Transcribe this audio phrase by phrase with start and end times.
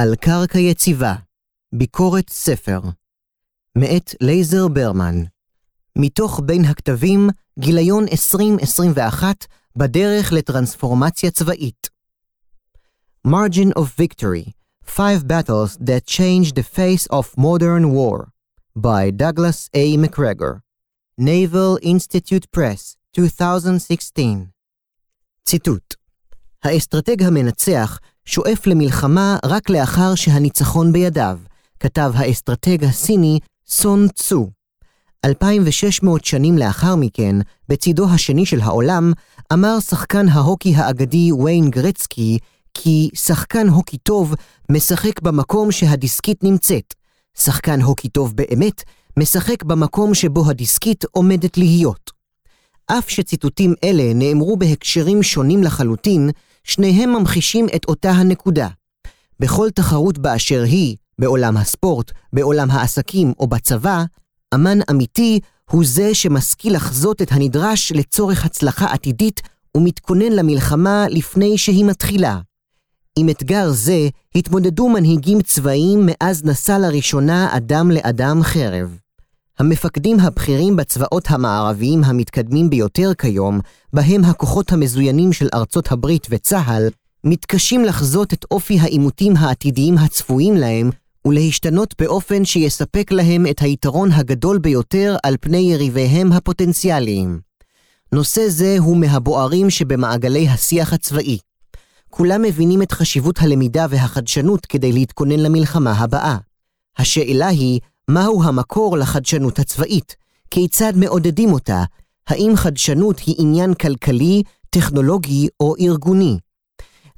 [0.00, 1.14] על קרקע יציבה,
[1.72, 2.80] ביקורת ספר,
[3.78, 5.24] מאת לייזר ברמן,
[5.96, 11.88] מתוך בין הכתבים, גיליון 2021, בדרך לטרנספורמציה צבאית.
[13.26, 14.50] Margin of Victory,
[14.86, 18.28] Five Battles That Changed the Face of Modern War,
[18.76, 19.96] by Douglas A.
[19.96, 20.60] McGregor,
[21.18, 24.24] Naval Institute Press, 2016.
[25.44, 25.94] ציטוט
[26.64, 31.38] האסטרטג המנצח שואף למלחמה רק לאחר שהניצחון בידיו,
[31.80, 33.38] כתב האסטרטג הסיני
[33.68, 34.50] סון צו.
[35.24, 37.36] 2,600 שנים לאחר מכן,
[37.68, 39.12] בצידו השני של העולם,
[39.52, 42.38] אמר שחקן ההוקי האגדי ויין גרצקי
[42.74, 44.34] כי שחקן הוקי טוב
[44.70, 46.94] משחק במקום שהדיסקית נמצאת.
[47.38, 48.82] שחקן הוקי טוב באמת
[49.16, 52.10] משחק במקום שבו הדיסקית עומדת להיות.
[52.86, 56.30] אף שציטוטים אלה נאמרו בהקשרים שונים לחלוטין,
[56.64, 58.68] שניהם ממחישים את אותה הנקודה.
[59.40, 64.04] בכל תחרות באשר היא, בעולם הספורט, בעולם העסקים או בצבא,
[64.54, 69.40] אמן אמיתי הוא זה שמשכיל לחזות את הנדרש לצורך הצלחה עתידית
[69.76, 72.38] ומתכונן למלחמה לפני שהיא מתחילה.
[73.18, 78.98] עם אתגר זה התמודדו מנהיגים צבאיים מאז נשא לראשונה אדם לאדם חרב.
[79.60, 83.60] המפקדים הבכירים בצבאות המערביים המתקדמים ביותר כיום,
[83.92, 86.88] בהם הכוחות המזוינים של ארצות הברית וצה"ל,
[87.24, 90.90] מתקשים לחזות את אופי העימותים העתידיים הצפויים להם,
[91.24, 97.40] ולהשתנות באופן שיספק להם את היתרון הגדול ביותר על פני יריביהם הפוטנציאליים.
[98.12, 101.38] נושא זה הוא מהבוערים שבמעגלי השיח הצבאי.
[102.10, 106.36] כולם מבינים את חשיבות הלמידה והחדשנות כדי להתכונן למלחמה הבאה.
[106.98, 110.16] השאלה היא, מהו המקור לחדשנות הצבאית?
[110.50, 111.84] כיצד מעודדים אותה?
[112.28, 116.38] האם חדשנות היא עניין כלכלי, טכנולוגי או ארגוני?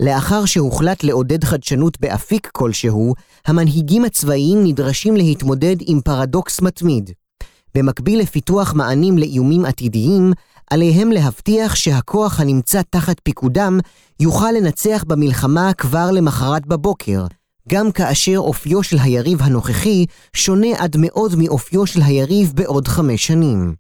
[0.00, 3.14] לאחר שהוחלט לעודד חדשנות באפיק כלשהו,
[3.46, 7.10] המנהיגים הצבאיים נדרשים להתמודד עם פרדוקס מתמיד.
[7.74, 10.32] במקביל לפיתוח מענים לאיומים עתידיים,
[10.70, 13.78] עליהם להבטיח שהכוח הנמצא תחת פיקודם
[14.20, 17.24] יוכל לנצח במלחמה כבר למחרת בבוקר,
[17.68, 20.06] גם כאשר אופיו של היריב הנוכחי
[20.36, 23.74] שונה עד מאוד מאופיו של היריב בעוד חמש שנים.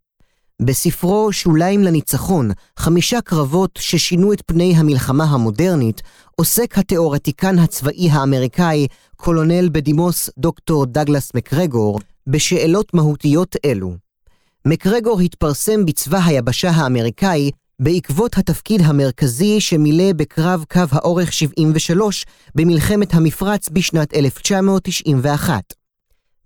[0.62, 6.02] בספרו "שוליים לניצחון, חמישה קרבות ששינו את פני המלחמה המודרנית",
[6.36, 13.94] עוסק התיאורטיקן הצבאי האמריקאי, קולונל בדימוס דוקטור דגלס מקרגור, בשאלות מהותיות אלו.
[14.66, 17.50] מקרגור התפרסם בצבא היבשה האמריקאי
[17.84, 25.62] בעקבות התפקיד המרכזי שמילא בקרב קו האורך 73 במלחמת המפרץ בשנת 1991.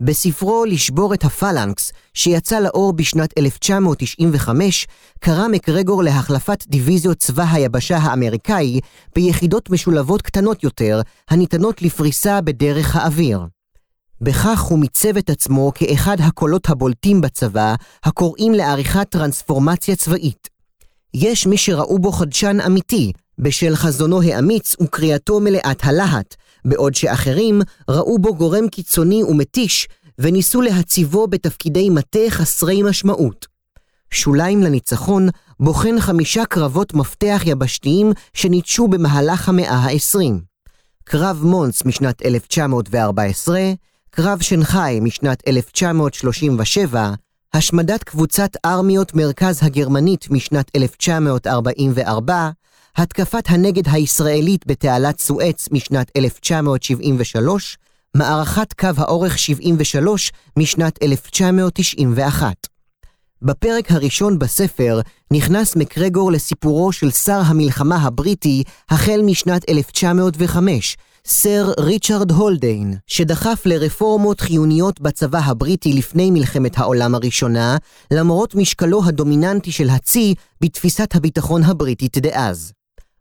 [0.01, 4.87] בספרו "לשבור את הפלנקס", שיצא לאור בשנת 1995,
[5.19, 8.81] קרא מקרגור להחלפת דיוויזיות צבא היבשה האמריקאי
[9.15, 13.41] ביחידות משולבות קטנות יותר, הניתנות לפריסה בדרך האוויר.
[14.21, 17.75] בכך הוא מיצב את עצמו כאחד הקולות הבולטים בצבא,
[18.05, 20.56] הקוראים לעריכת טרנספורמציה צבאית.
[21.19, 26.35] יש מי שראו בו חדשן אמיתי, בשל חזונו האמיץ וקריאתו מלאת הלהט,
[26.65, 29.89] בעוד שאחרים ראו בו גורם קיצוני ומתיש,
[30.19, 33.47] וניסו להציבו בתפקידי מטה חסרי משמעות.
[34.11, 35.29] שוליים לניצחון
[35.61, 40.33] בוחן חמישה קרבות מפתח יבשתיים שניטשו במהלך המאה ה-20.
[41.05, 43.61] קרב מונס משנת 1914,
[44.11, 47.11] קרב שנגחאי משנת 1937,
[47.57, 52.51] השמדת קבוצת ארמיות מרכז הגרמנית משנת 1944,
[52.97, 57.79] התקפת הנגד הישראלית בתעלת סואץ משנת 1973,
[58.15, 62.67] מערכת קו האורך 73 משנת 1991.
[63.43, 65.01] בפרק הראשון בספר
[65.33, 70.97] נכנס מקרגור לסיפורו של שר המלחמה הבריטי החל משנת 1905,
[71.29, 77.77] סר ריצ'רד הולדיין, שדחף לרפורמות חיוניות בצבא הבריטי לפני מלחמת העולם הראשונה,
[78.11, 82.73] למרות משקלו הדומיננטי של הצי בתפיסת הביטחון הבריטית דאז.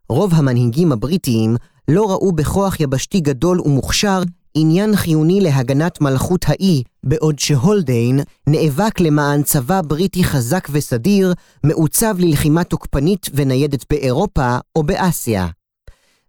[0.08, 1.56] רוב המנהיגים הבריטיים
[1.88, 4.22] לא ראו בכוח יבשתי גדול ומוכשר
[4.54, 11.34] עניין חיוני להגנת מלכות האי, בעוד שהולדיין נאבק למען צבא בריטי חזק וסדיר,
[11.64, 15.48] מעוצב ללחימה תוקפנית וניידת באירופה או באסיה.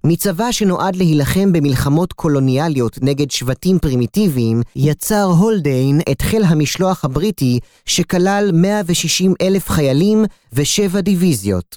[0.09, 8.49] מצבא שנועד להילחם במלחמות קולוניאליות נגד שבטים פרימיטיביים, יצר הולדיין את חיל המשלוח הבריטי שכלל
[8.53, 11.75] 160 אלף חיילים ושבע דיוויזיות.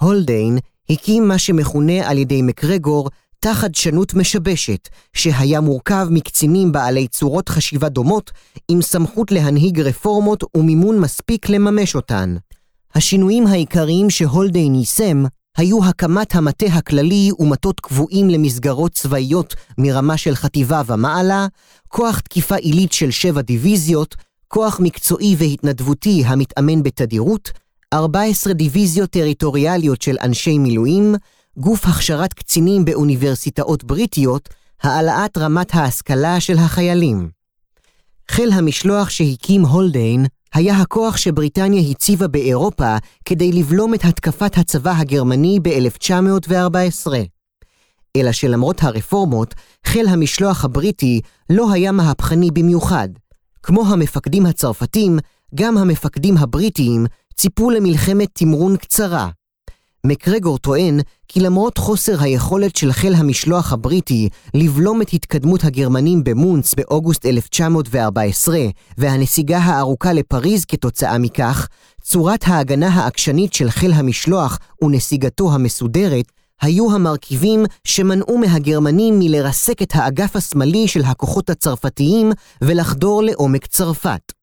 [0.00, 0.58] הולדיין
[0.90, 7.88] הקים מה שמכונה על ידי מקרגור תא חדשנות משבשת, שהיה מורכב מקצינים בעלי צורות חשיבה
[7.88, 8.30] דומות,
[8.68, 12.36] עם סמכות להנהיג רפורמות ומימון מספיק לממש אותן.
[12.94, 15.24] השינויים העיקריים שהולדיין יישם
[15.56, 21.46] היו הקמת המטה הכללי ומטות קבועים למסגרות צבאיות מרמה של חטיבה ומעלה,
[21.88, 24.16] כוח תקיפה עילית של שבע דיוויזיות,
[24.48, 27.50] כוח מקצועי והתנדבותי המתאמן בתדירות,
[27.94, 31.14] 14 דיוויזיות טריטוריאליות של אנשי מילואים,
[31.56, 34.48] גוף הכשרת קצינים באוניברסיטאות בריטיות,
[34.82, 37.30] העלאת רמת ההשכלה של החיילים.
[38.30, 45.58] חיל המשלוח שהקים הולדיין היה הכוח שבריטניה הציבה באירופה כדי לבלום את התקפת הצבא הגרמני
[45.62, 47.12] ב-1914.
[48.16, 49.54] אלא שלמרות הרפורמות,
[49.86, 51.20] חיל המשלוח הבריטי
[51.50, 53.08] לא היה מהפכני במיוחד.
[53.62, 55.18] כמו המפקדים הצרפתים,
[55.54, 59.28] גם המפקדים הבריטיים ציפו למלחמת תמרון קצרה.
[60.06, 66.74] מקרגור טוען כי למרות חוסר היכולת של חיל המשלוח הבריטי לבלום את התקדמות הגרמנים במונץ
[66.74, 68.58] באוגוסט 1914
[68.98, 71.68] והנסיגה הארוכה לפריז כתוצאה מכך,
[72.02, 76.24] צורת ההגנה העקשנית של חיל המשלוח ונסיגתו המסודרת
[76.60, 82.32] היו המרכיבים שמנעו מהגרמנים מלרסק את האגף השמאלי של הכוחות הצרפתיים
[82.62, 84.39] ולחדור לעומק צרפת.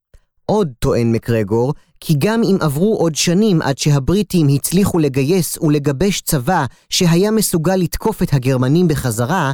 [0.51, 6.65] עוד טוען מקרגור, כי גם אם עברו עוד שנים עד שהבריטים הצליחו לגייס ולגבש צבא
[6.89, 9.51] שהיה מסוגל לתקוף את הגרמנים בחזרה,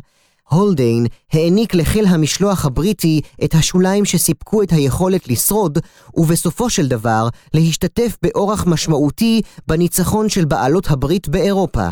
[0.49, 5.77] הולדיין העניק לחיל המשלוח הבריטי את השוליים שסיפקו את היכולת לשרוד,
[6.13, 11.89] ובסופו של דבר להשתתף באורח משמעותי בניצחון של בעלות הברית באירופה.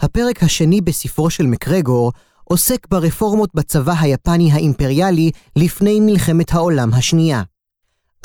[0.00, 2.12] הפרק השני בספרו של מקרגור
[2.44, 7.42] עוסק ברפורמות בצבא היפני האימפריאלי לפני מלחמת העולם השנייה.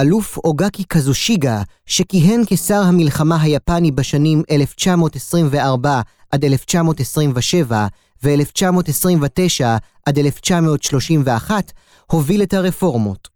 [0.02, 6.02] אלוף אוגקי קזושיגה, שכיהן כשר המלחמה היפני בשנים 1924
[6.32, 7.88] עד 1927
[8.24, 9.66] ו-1929
[10.06, 11.72] עד 1931,
[12.12, 13.28] הוביל את הרפורמות.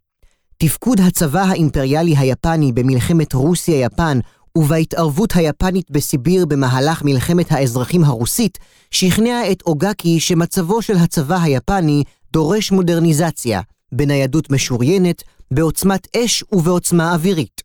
[0.58, 4.18] תפקוד הצבא האימפריאלי היפני במלחמת רוסיה-יפן
[4.58, 8.58] ובהתערבות היפנית בסיביר במהלך מלחמת האזרחים הרוסית,
[8.90, 13.60] שכנע את אוגקי שמצבו של הצבא היפני דורש מודרניזציה,
[13.92, 17.62] בניידות משוריינת, בעוצמת אש ובעוצמה אווירית.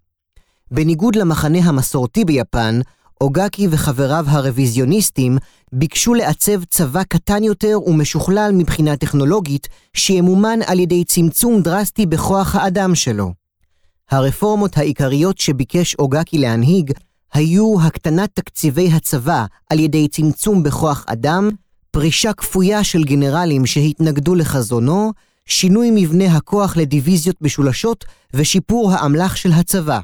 [0.72, 2.80] בניגוד למחנה המסורתי ביפן,
[3.22, 5.38] אוגקי וחבריו הרוויזיוניסטים
[5.74, 12.95] ביקשו לעצב צבא קטן יותר ומשוכלל מבחינה טכנולוגית, שימומן על ידי צמצום דרסטי בכוח האדם
[12.95, 13.33] שלו.
[14.12, 16.92] הרפורמות העיקריות שביקש אוגקי להנהיג
[17.33, 21.50] היו הקטנת תקציבי הצבא על ידי צמצום בכוח אדם,
[21.92, 25.12] פרישה כפויה של גנרלים שהתנגדו לחזונו,
[25.51, 30.00] שינוי מבנה הכוח לדיוויזיות משולשות ושיפור האמל"ח של הצבא.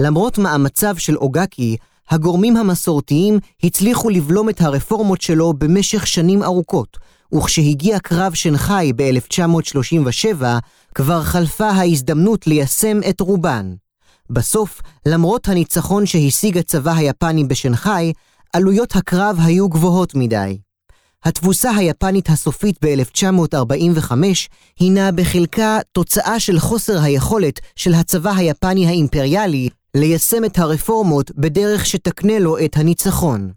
[0.00, 1.76] למרות מאמציו של אוגקי,
[2.10, 6.96] הגורמים המסורתיים הצליחו לבלום את הרפורמות שלו במשך שנים ארוכות,
[7.34, 10.44] וכשהגיע קרב שנגחאי ב-1937,
[10.94, 13.74] כבר חלפה ההזדמנות ליישם את רובן.
[14.30, 18.12] בסוף, למרות הניצחון שהשיג הצבא היפני בשנגחאי,
[18.52, 20.58] עלויות הקרב היו גבוהות מדי.
[21.24, 24.12] התבוסה היפנית הסופית ב-1945
[24.78, 32.38] הינה בחלקה תוצאה של חוסר היכולת של הצבא היפני האימפריאלי ליישם את הרפורמות בדרך שתקנה
[32.38, 33.50] לו את הניצחון.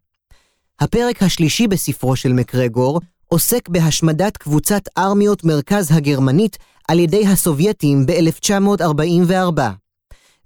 [0.80, 6.58] הפרק השלישי בספרו של מקרגור עוסק בהשמדת קבוצת ארמיות מרכז הגרמנית
[6.88, 9.62] על ידי הסובייטים ב-1944.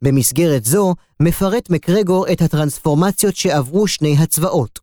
[0.01, 4.80] במסגרת זו מפרט מקרגור את הטרנספורמציות שעברו שני הצבאות.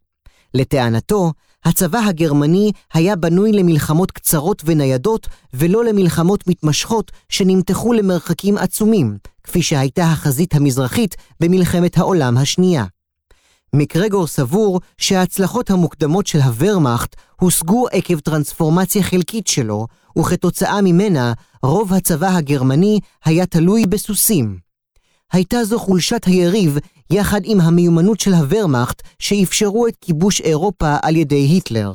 [0.55, 1.33] לטענתו,
[1.67, 10.05] הצבא הגרמני היה בנוי למלחמות קצרות וניידות, ולא למלחמות מתמשכות שנמתחו למרחקים עצומים, כפי שהייתה
[10.05, 12.85] החזית המזרחית במלחמת העולם השנייה.
[13.73, 19.87] מקרגור סבור שההצלחות המוקדמות של הוורמאכט הושגו עקב טרנספורמציה חלקית שלו,
[20.19, 21.33] וכתוצאה ממנה
[21.63, 24.59] רוב הצבא הגרמני היה תלוי בסוסים.
[25.33, 26.79] הייתה זו חולשת היריב
[27.11, 31.93] יחד עם המיומנות של הוורמאכט שאפשרו את כיבוש אירופה על ידי היטלר.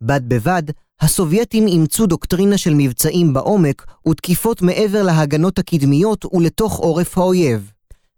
[0.00, 0.62] בד בבד,
[1.00, 7.72] הסובייטים אימצו דוקטרינה של מבצעים בעומק ותקיפות מעבר להגנות הקדמיות ולתוך עורף האויב.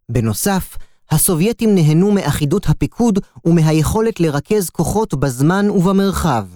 [0.09, 0.77] בנוסף,
[1.11, 6.47] הסובייטים נהנו מאחידות הפיקוד ומהיכולת לרכז כוחות בזמן ובמרחב.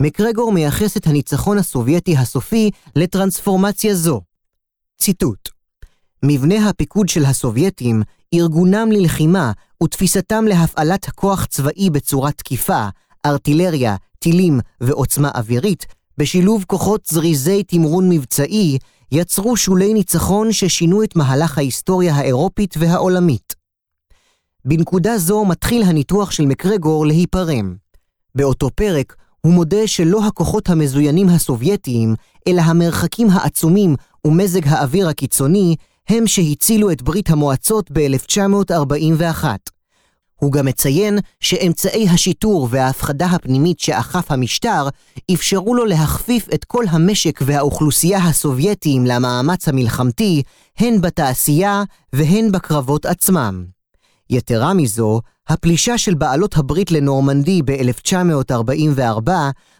[0.00, 4.20] מקרגור מייחס את הניצחון הסובייטי הסופי לטרנספורמציה זו.
[4.98, 5.48] ציטוט
[6.24, 8.02] מבנה הפיקוד של הסובייטים,
[8.34, 12.88] ארגונם ללחימה ותפיסתם להפעלת כוח צבאי בצורת תקיפה,
[13.26, 15.86] ארטילריה, טילים ועוצמה אווירית,
[16.18, 18.78] בשילוב כוחות זריזי תמרון מבצעי,
[19.12, 23.54] יצרו שולי ניצחון ששינו את מהלך ההיסטוריה האירופית והעולמית.
[24.64, 27.74] בנקודה זו מתחיל הניתוח של מקרגור להיפרם.
[28.34, 32.14] באותו פרק הוא מודה שלא הכוחות המזוינים הסובייטיים,
[32.48, 33.94] אלא המרחקים העצומים
[34.26, 35.76] ומזג האוויר הקיצוני,
[36.08, 39.44] הם שהצילו את ברית המועצות ב-1941.
[40.42, 44.88] הוא גם מציין שאמצעי השיטור וההפחדה הפנימית שאכף המשטר
[45.34, 50.42] אפשרו לו להכפיף את כל המשק והאוכלוסייה הסובייטיים למאמץ המלחמתי,
[50.78, 51.82] הן בתעשייה
[52.12, 53.64] והן בקרבות עצמם.
[54.30, 59.30] יתרה מזו, הפלישה של בעלות הברית לנורמנדי ב-1944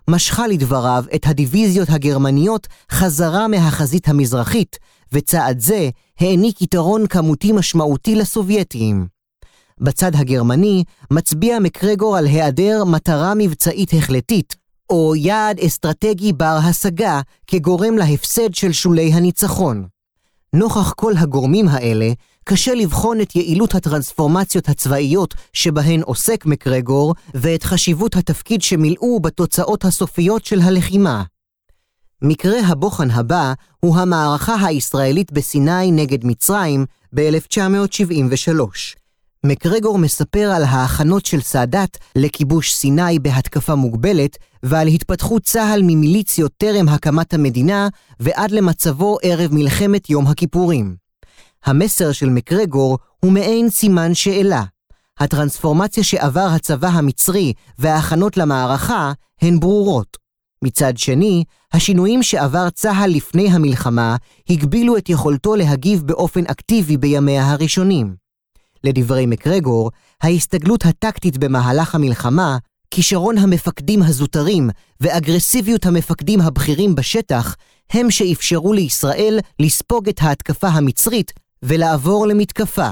[0.08, 4.78] משכה לדבריו את הדיוויזיות הגרמניות חזרה מהחזית המזרחית,
[5.12, 5.90] וצעד זה
[6.20, 9.06] העניק יתרון כמותי משמעותי לסובייטים.
[9.80, 14.56] בצד הגרמני מצביע מקרגור על היעדר מטרה מבצעית החלטית,
[14.90, 19.86] או יעד אסטרטגי בר השגה כגורם להפסד של שולי הניצחון.
[20.54, 22.12] נוכח כל הגורמים האלה,
[22.44, 30.44] קשה לבחון את יעילות הטרנספורמציות הצבאיות שבהן עוסק מקרגור, ואת חשיבות התפקיד שמילאו בתוצאות הסופיות
[30.44, 31.22] של הלחימה.
[32.22, 38.60] מקרה הבוחן הבא הוא המערכה הישראלית בסיני נגד מצרים ב-1973.
[39.46, 46.88] מקרגור מספר על ההכנות של סאדאת לכיבוש סיני בהתקפה מוגבלת ועל התפתחות צה"ל ממיליציות טרם
[46.88, 47.88] הקמת המדינה
[48.20, 51.01] ועד למצבו ערב מלחמת יום הכיפורים.
[51.64, 54.62] המסר של מקרגור הוא מעין סימן שאלה.
[55.18, 60.16] הטרנספורמציה שעבר הצבא המצרי וההכנות למערכה הן ברורות.
[60.64, 64.16] מצד שני, השינויים שעבר צה"ל לפני המלחמה
[64.50, 68.14] הגבילו את יכולתו להגיב באופן אקטיבי בימיה הראשונים.
[68.84, 69.90] לדברי מקרגור,
[70.22, 72.58] ההסתגלות הטקטית במהלך המלחמה,
[72.90, 77.56] כישרון המפקדים הזוטרים ואגרסיביות המפקדים הבכירים בשטח,
[77.90, 82.88] הם שאפשרו לישראל לספוג את ההתקפה המצרית ולעבור למתקפה.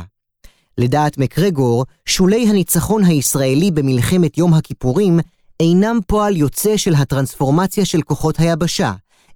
[0.78, 5.20] לדעת מקרגור, שולי הניצחון הישראלי במלחמת יום הכיפורים
[5.60, 8.92] אינם פועל יוצא של הטרנספורמציה של כוחות היבשה,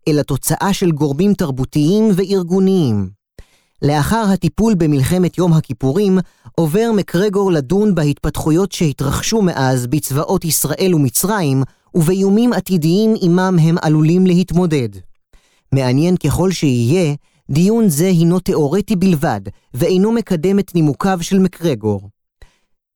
[0.09, 3.09] אלא תוצאה של גורמים תרבותיים וארגוניים.
[3.83, 6.19] לאחר הטיפול במלחמת יום הכיפורים,
[6.55, 11.63] עובר מקרגור לדון בהתפתחויות שהתרחשו מאז בצבאות ישראל ומצרים,
[11.95, 14.89] ובאיומים עתידיים עמם הם עלולים להתמודד.
[15.73, 17.15] מעניין ככל שיהיה,
[17.51, 19.41] דיון זה הינו תאורטי בלבד,
[19.75, 22.11] ואינו מקדם את נימוקיו של מקרגור.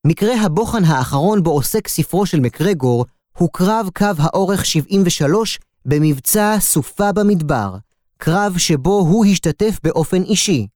[0.07, 3.05] מקרה הבוחן האחרון בו עוסק ספרו של מקרגור,
[3.38, 7.76] הוא קרב קו האורך 73 במבצע סופה במדבר,
[8.19, 10.67] קרב שבו הוא השתתף באופן אישי.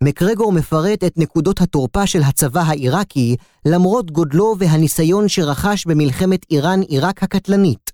[0.00, 7.90] מקרגור מפרט את נקודות התורפה של הצבא העיראקי, למרות גודלו והניסיון שרכש במלחמת איראן-עיראק הקטלנית.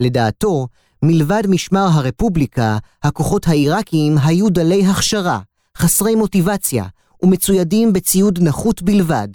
[0.00, 0.66] לדעתו,
[1.02, 5.40] מלבד משמר הרפובליקה, הכוחות העיראקיים היו דלי הכשרה,
[5.76, 6.84] חסרי מוטיבציה,
[7.22, 9.28] ומצוידים בציוד נחות בלבד.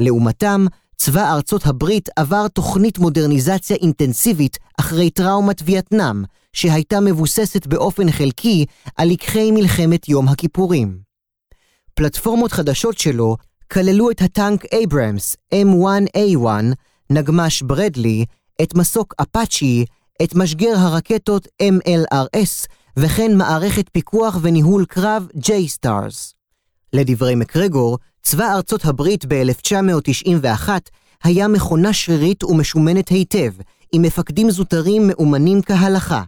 [0.00, 8.66] לעומתם, צבא ארצות הברית עבר תוכנית מודרניזציה אינטנסיבית אחרי טראומת וייטנאם, שהייתה מבוססת באופן חלקי
[8.96, 10.98] על לקחי מלחמת יום הכיפורים.
[11.94, 13.36] פלטפורמות חדשות שלו
[13.72, 16.46] כללו את הטנק אייברמס M1A1,
[17.10, 18.24] נגמ"ש ברדלי,
[18.62, 19.84] את מסוק אפאצ'י,
[20.22, 26.34] את משגר הרקטות MLRS, וכן מערכת פיקוח וניהול קרב J-Stars.
[26.92, 30.68] לדברי מקרגור, צבא ארצות הברית ב-1991
[31.24, 33.52] היה מכונה שרירית ומשומנת היטב,
[33.92, 36.22] עם מפקדים זוטרים מאומנים כהלכה.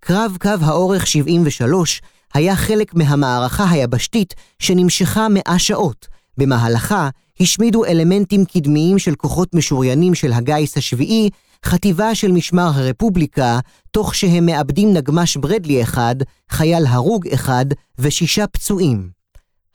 [0.00, 2.02] קרב קו האורך 73
[2.34, 6.06] היה חלק מהמערכה היבשתית שנמשכה מאה שעות.
[6.38, 7.08] במהלכה
[7.40, 11.30] השמידו אלמנטים קדמיים של כוחות משוריינים של הגיס השביעי,
[11.64, 13.58] חטיבה של משמר הרפובליקה,
[13.90, 16.16] תוך שהם מאבדים נגמ"ש ברדלי אחד,
[16.50, 17.66] חייל הרוג אחד
[17.98, 19.10] ושישה פצועים.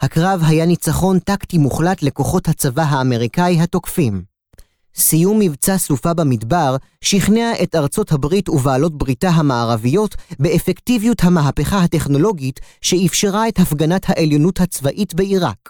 [0.01, 4.24] הקרב היה ניצחון טקטי מוחלט לכוחות הצבא האמריקאי התוקפים.
[4.96, 13.48] סיום מבצע סופה במדבר שכנע את ארצות הברית ובעלות בריתה המערביות באפקטיביות המהפכה הטכנולוגית שאפשרה
[13.48, 15.69] את הפגנת העליונות הצבאית בעיראק.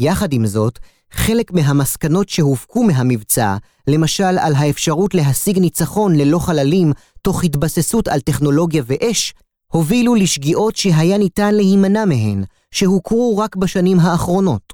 [0.00, 0.78] יחד עם זאת,
[1.12, 3.56] חלק מהמסקנות שהופקו מהמבצע,
[3.88, 6.92] למשל על האפשרות להשיג ניצחון ללא חללים
[7.22, 9.34] תוך התבססות על טכנולוגיה ואש,
[9.72, 14.72] הובילו לשגיאות שהיה ניתן להימנע מהן, שהוכרו רק בשנים האחרונות.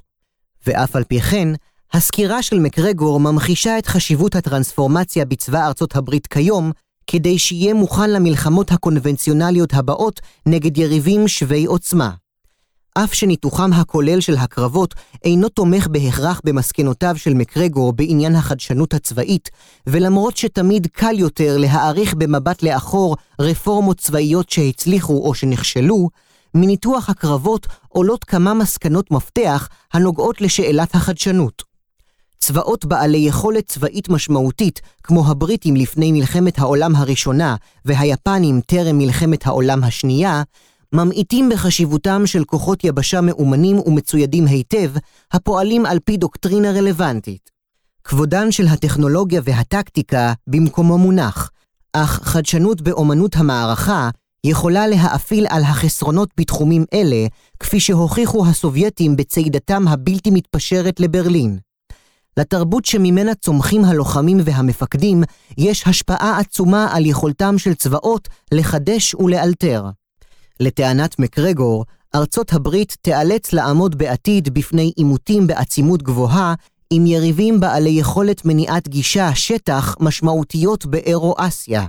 [0.67, 1.47] ואף על פי כן,
[1.93, 6.71] הסקירה של מקרגור ממחישה את חשיבות הטרנספורמציה בצבא ארצות הברית כיום,
[7.07, 12.11] כדי שיהיה מוכן למלחמות הקונבנציונליות הבאות נגד יריבים שווי עוצמה.
[12.97, 19.49] אף שניתוחם הכולל של הקרבות אינו תומך בהכרח במסקנותיו של מקרגור בעניין החדשנות הצבאית,
[19.87, 26.09] ולמרות שתמיד קל יותר להעריך במבט לאחור רפורמות צבאיות שהצליחו או שנכשלו,
[26.53, 31.63] מניתוח הקרבות עולות כמה מסקנות מפתח הנוגעות לשאלת החדשנות.
[32.39, 39.83] צבאות בעלי יכולת צבאית משמעותית, כמו הבריטים לפני מלחמת העולם הראשונה והיפנים טרם מלחמת העולם
[39.83, 40.43] השנייה,
[40.95, 44.91] ממעיטים בחשיבותם של כוחות יבשה מאומנים ומצוידים היטב,
[45.31, 47.49] הפועלים על פי דוקטרינה רלוונטית.
[48.03, 51.49] כבודן של הטכנולוגיה והטקטיקה במקומו מונח,
[51.93, 54.09] אך חדשנות באומנות המערכה
[54.43, 57.27] יכולה להאפיל על החסרונות בתחומים אלה,
[57.59, 61.57] כפי שהוכיחו הסובייטים בצעידתם הבלתי מתפשרת לברלין.
[62.37, 65.23] לתרבות שממנה צומחים הלוחמים והמפקדים,
[65.57, 69.85] יש השפעה עצומה על יכולתם של צבאות לחדש ולאלתר.
[70.59, 71.85] לטענת מקרגור,
[72.15, 76.53] ארצות הברית תיאלץ לעמוד בעתיד בפני עימותים בעצימות גבוהה
[76.89, 81.87] עם יריבים בעלי יכולת מניעת גישה שטח משמעותיות באירו-אסיה.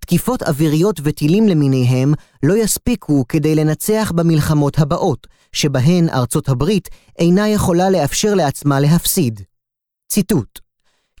[0.00, 6.88] תקיפות אוויריות וטילים למיניהם לא יספיקו כדי לנצח במלחמות הבאות, שבהן ארצות הברית
[7.18, 9.40] אינה יכולה לאפשר לעצמה להפסיד.
[10.08, 10.58] ציטוט: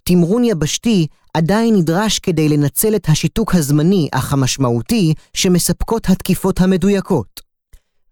[0.04, 7.40] תמרון יבשתי עדיין נדרש כדי לנצל את השיתוק הזמני אך המשמעותי שמספקות התקיפות המדויקות.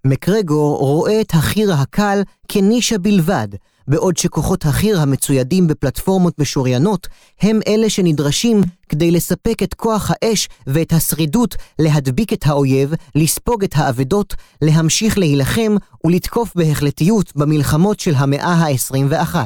[0.06, 3.48] מקרגור רואה את החי"ר הקל כנישה בלבד,
[3.88, 7.08] בעוד שכוחות החי"ר המצוידים בפלטפורמות משוריינות
[7.40, 13.72] הם אלה שנדרשים כדי לספק את כוח האש ואת השרידות להדביק את האויב, לספוג את
[13.74, 19.36] האבדות, להמשיך להילחם ולתקוף בהחלטיות במלחמות של המאה ה-21.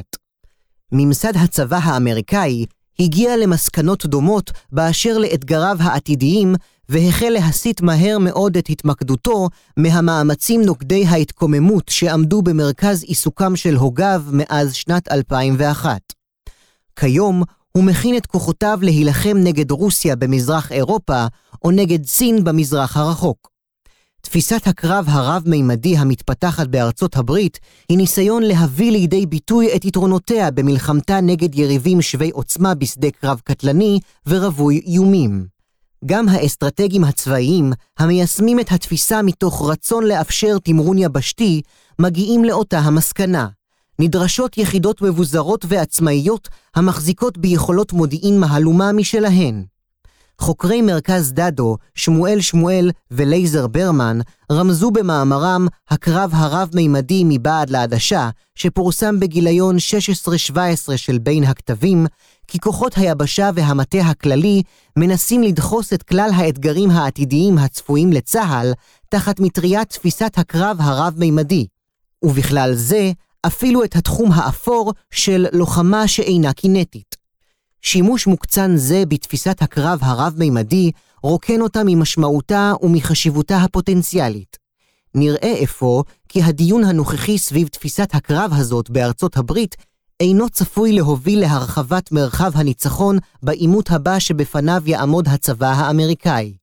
[0.93, 2.67] ממסד הצבא האמריקאי
[3.01, 6.55] הגיע למסקנות דומות באשר לאתגריו העתידיים,
[6.89, 14.75] והחל להסיט מהר מאוד את התמקדותו מהמאמצים נוגדי ההתקוממות שעמדו במרכז עיסוקם של הוגיו מאז
[14.75, 16.01] שנת 2001.
[16.97, 21.27] כיום הוא מכין את כוחותיו להילחם נגד רוסיה במזרח אירופה,
[21.65, 23.56] או נגד סין במזרח הרחוק.
[24.29, 31.55] תפיסת הקרב הרב-מימדי המתפתחת בארצות הברית היא ניסיון להביא לידי ביטוי את יתרונותיה במלחמתה נגד
[31.55, 35.47] יריבים שווי עוצמה בשדה קרב קטלני ורווי איומים.
[36.05, 41.63] גם האסטרטגים הצבאיים, המיישמים את התפיסה מתוך רצון לאפשר תמרון יבשתי,
[41.99, 43.49] מגיעים לאותה המסקנה.
[43.99, 49.65] נדרשות יחידות מבוזרות ועצמאיות המחזיקות ביכולות מודיעין מהלומה משלהן.
[50.41, 54.19] חוקרי מרכז דדו, שמואל שמואל ולייזר ברמן,
[54.53, 62.07] רמזו במאמרם "הקרב הרב-מימדי מבעד לעדשה", שפורסם בגיליון 16-17 של בין הכתבים,
[62.49, 64.63] כי כוחות היבשה והמטה הכללי
[64.99, 68.73] מנסים לדחוס את כלל האתגרים העתידיים הצפויים לצה"ל
[69.09, 71.67] תחת מטריית תפיסת הקרב הרב-מימדי,
[72.25, 73.13] ובכלל זה
[73.47, 77.26] אפילו את התחום האפור של לוחמה שאינה קינטית.
[77.89, 80.91] שימוש מוקצן זה בתפיסת הקרב הרב-מימדי
[81.23, 84.57] רוקן אותה ממשמעותה ומחשיבותה הפוטנציאלית.
[85.15, 89.77] נראה אפוא כי הדיון הנוכחי סביב תפיסת הקרב הזאת בארצות הברית
[90.21, 96.55] אינו צפוי להוביל להרחבת מרחב הניצחון בעימות הבא שבפניו יעמוד הצבא האמריקאי.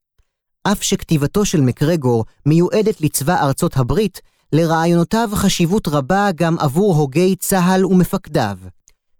[0.63, 4.21] אף שכתיבתו של מקרגור מיועדת לצבא ארצות הברית,
[4.53, 8.57] לרעיונותיו חשיבות רבה גם עבור הוגי צה"ל ומפקדיו.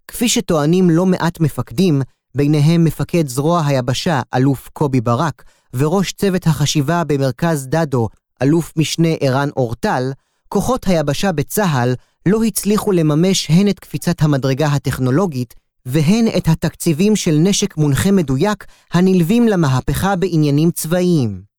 [0.08, 2.02] כפי שטוענים לא מעט מפקדים,
[2.36, 8.10] ביניהם מפקד זרוע היבשה, אלוף קובי ברק, וראש צוות החשיבה במרכז דדו,
[8.42, 10.12] אלוף משנה ערן אורטל,
[10.50, 15.54] כוחות היבשה בצה"ל לא הצליחו לממש הן את קפיצת המדרגה הטכנולוגית,
[15.86, 21.53] והן את התקציבים של נשק מונחה מדויק הנלווים למהפכה בעניינים צבאיים.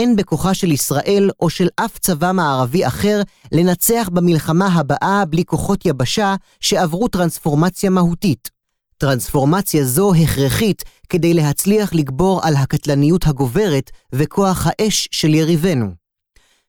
[0.00, 5.86] אין בכוחה של ישראל או של אף צבא מערבי אחר לנצח במלחמה הבאה בלי כוחות
[5.86, 8.50] יבשה שעברו טרנספורמציה מהותית.
[8.98, 15.90] טרנספורמציה זו הכרחית כדי להצליח לגבור על הקטלניות הגוברת וכוח האש של יריבינו.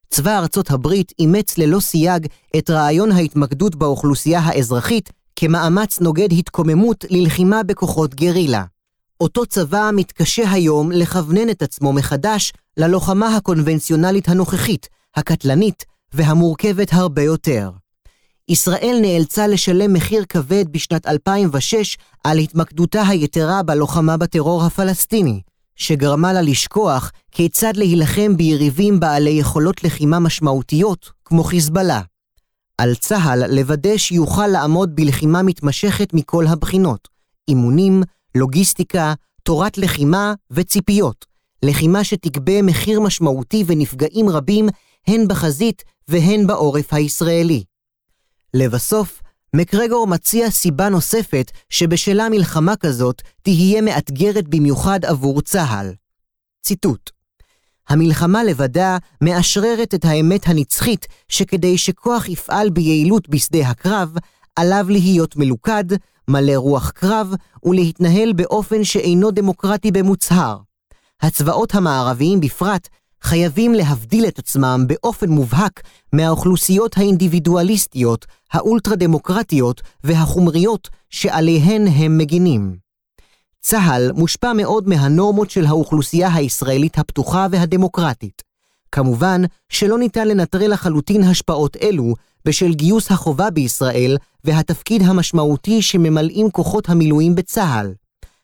[0.09, 7.63] צבא ארצות הברית אימץ ללא סייג את רעיון ההתמקדות באוכלוסייה האזרחית כמאמץ נוגד התקוממות ללחימה
[7.63, 8.63] בכוחות גרילה.
[9.21, 17.71] אותו צבא מתקשה היום לכוונן את עצמו מחדש ללוחמה הקונבנציונלית הנוכחית, הקטלנית והמורכבת הרבה יותר.
[18.49, 25.41] ישראל נאלצה לשלם מחיר כבד בשנת 2006 על התמקדותה היתרה בלוחמה בטרור הפלסטיני,
[25.75, 32.01] שגרמה לה לשכוח כיצד להילחם ביריבים בעלי יכולות לחימה משמעותיות, כמו חיזבאללה.
[32.77, 37.07] על צה"ל לוודא שיוכל לעמוד בלחימה מתמשכת מכל הבחינות,
[37.47, 38.03] אימונים,
[38.36, 41.25] לוגיסטיקה, תורת לחימה וציפיות,
[41.65, 44.69] לחימה שתגבה מחיר משמעותי ונפגעים רבים
[45.08, 47.63] הן בחזית והן בעורף הישראלי.
[48.54, 49.21] לבסוף,
[49.56, 55.93] מקרגור מציע סיבה נוספת שבשלה מלחמה כזאת תהיה מאתגרת במיוחד עבור צה"ל.
[56.62, 57.10] ציטוט:
[57.89, 64.13] המלחמה לבדה מאשררת את האמת הנצחית שכדי שכוח יפעל ביעילות בשדה הקרב,
[64.56, 65.84] עליו להיות מלוכד,
[66.28, 70.58] מלא רוח קרב, ולהתנהל באופן שאינו דמוקרטי במוצהר.
[71.21, 72.88] הצבאות המערביים בפרט
[73.21, 75.81] חייבים להבדיל את עצמם באופן מובהק
[76.13, 82.75] מהאוכלוסיות האינדיבידואליסטיות, האולטרה-דמוקרטיות והחומריות שעליהן הם מגינים.
[83.62, 88.41] צה"ל מושפע מאוד מהנורמות של האוכלוסייה הישראלית הפתוחה והדמוקרטית.
[88.91, 92.13] כמובן שלא ניתן לנטרל לחלוטין השפעות אלו
[92.45, 97.93] בשל גיוס החובה בישראל והתפקיד המשמעותי שממלאים כוחות המילואים בצה"ל.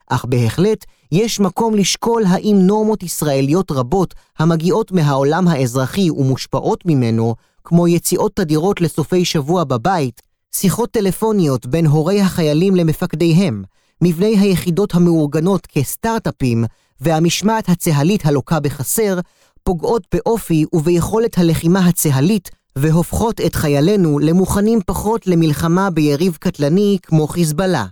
[0.09, 7.87] אך בהחלט יש מקום לשקול האם נורמות ישראליות רבות המגיעות מהעולם האזרחי ומושפעות ממנו, כמו
[7.87, 10.21] יציאות תדירות לסופי שבוע בבית,
[10.55, 13.63] שיחות טלפוניות בין הורי החיילים למפקדיהם,
[14.01, 16.65] מבני היחידות המאורגנות כסטארט-אפים
[16.99, 19.19] והמשמעת הצהלית הלוקה בחסר,
[19.63, 27.85] פוגעות באופי וביכולת הלחימה הצהלית והופכות את חיילינו למוכנים פחות למלחמה ביריב קטלני כמו חיזבאללה.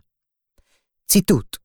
[1.07, 1.64] ציטוט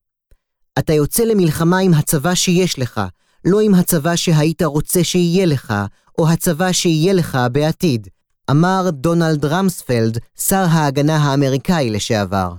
[0.80, 3.00] אתה יוצא למלחמה עם הצבא שיש לך,
[3.44, 5.74] לא עם הצבא שהיית רוצה שיהיה לך,
[6.18, 8.08] או הצבא שיהיה לך בעתיד,
[8.50, 12.52] אמר דונלד רמספלד, שר ההגנה האמריקאי לשעבר.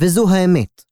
[0.00, 0.82] וזו האמת.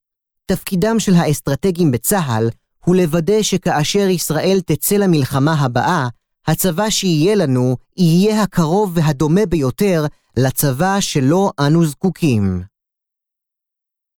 [0.46, 2.50] תפקידם של האסטרטגים בצה"ל
[2.84, 6.08] הוא לוודא שכאשר ישראל תצא למלחמה הבאה,
[6.46, 10.06] הצבא שיהיה לנו יהיה הקרוב והדומה ביותר
[10.37, 12.73] לצבא שלו אנו זקוקים.